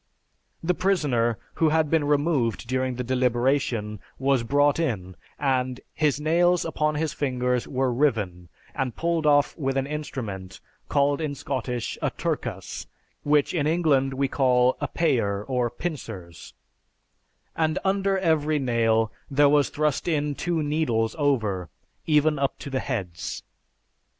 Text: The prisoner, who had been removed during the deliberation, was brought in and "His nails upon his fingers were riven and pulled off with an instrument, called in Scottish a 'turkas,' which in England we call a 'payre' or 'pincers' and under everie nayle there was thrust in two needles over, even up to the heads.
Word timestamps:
The 0.63 0.73
prisoner, 0.73 1.37
who 1.61 1.69
had 1.69 1.91
been 1.91 2.05
removed 2.05 2.67
during 2.67 2.95
the 2.95 3.03
deliberation, 3.03 3.99
was 4.17 4.41
brought 4.41 4.79
in 4.79 5.15
and 5.37 5.79
"His 5.93 6.19
nails 6.19 6.65
upon 6.65 6.95
his 6.95 7.13
fingers 7.13 7.67
were 7.67 7.93
riven 7.93 8.49
and 8.73 8.95
pulled 8.95 9.27
off 9.27 9.55
with 9.59 9.77
an 9.77 9.85
instrument, 9.85 10.59
called 10.89 11.21
in 11.21 11.35
Scottish 11.35 11.99
a 12.01 12.09
'turkas,' 12.09 12.87
which 13.21 13.53
in 13.53 13.67
England 13.67 14.15
we 14.15 14.27
call 14.27 14.75
a 14.81 14.87
'payre' 14.87 15.45
or 15.47 15.69
'pincers' 15.69 16.55
and 17.55 17.77
under 17.85 18.17
everie 18.17 18.57
nayle 18.57 19.11
there 19.29 19.49
was 19.49 19.69
thrust 19.69 20.07
in 20.07 20.33
two 20.33 20.63
needles 20.63 21.15
over, 21.19 21.69
even 22.07 22.39
up 22.39 22.57
to 22.57 22.71
the 22.71 22.79
heads. 22.79 23.43